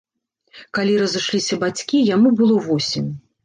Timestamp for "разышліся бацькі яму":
1.03-2.35